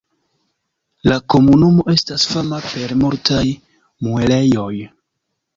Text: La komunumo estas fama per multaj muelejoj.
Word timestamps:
La 1.11 1.17
komunumo 1.33 1.85
estas 1.93 2.25
fama 2.31 2.61
per 2.71 2.97
multaj 3.03 3.45
muelejoj. 4.09 4.73